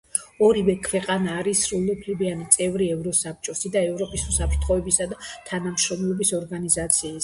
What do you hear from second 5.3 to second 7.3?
თანამშრომლობის ორგანიზაციისა.